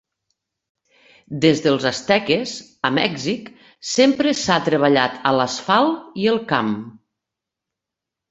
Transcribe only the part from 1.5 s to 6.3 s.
dels Asteques, a Mèxic sempre s'ha treballat a l'asfalt i